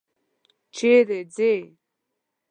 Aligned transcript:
چېرې 0.75 1.19
ځې؟ 1.35 1.53